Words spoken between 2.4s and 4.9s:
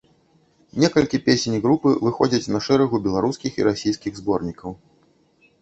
на шэрагу беларускіх і расійскіх зборнікаў.